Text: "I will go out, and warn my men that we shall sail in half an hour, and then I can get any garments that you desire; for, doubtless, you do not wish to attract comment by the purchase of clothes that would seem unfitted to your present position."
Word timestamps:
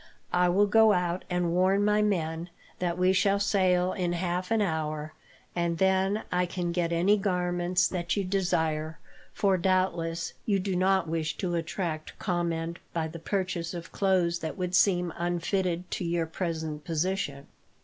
"I 0.33 0.49
will 0.49 0.65
go 0.65 0.93
out, 0.93 1.25
and 1.29 1.51
warn 1.51 1.85
my 1.85 2.01
men 2.01 2.49
that 2.79 2.97
we 2.97 3.13
shall 3.13 3.39
sail 3.39 3.93
in 3.93 4.13
half 4.13 4.49
an 4.49 4.59
hour, 4.59 5.13
and 5.55 5.77
then 5.77 6.23
I 6.31 6.47
can 6.47 6.71
get 6.71 6.91
any 6.91 7.17
garments 7.17 7.87
that 7.87 8.17
you 8.17 8.23
desire; 8.23 8.97
for, 9.31 9.57
doubtless, 9.59 10.33
you 10.43 10.57
do 10.57 10.75
not 10.75 11.07
wish 11.07 11.37
to 11.37 11.53
attract 11.53 12.17
comment 12.17 12.79
by 12.93 13.09
the 13.09 13.19
purchase 13.19 13.75
of 13.75 13.91
clothes 13.91 14.39
that 14.39 14.57
would 14.57 14.73
seem 14.73 15.13
unfitted 15.19 15.91
to 15.91 16.03
your 16.03 16.25
present 16.25 16.83
position." 16.83 17.45